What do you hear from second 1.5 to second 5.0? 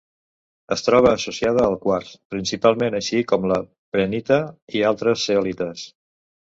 al quars, principalment, així com a la prehnita i a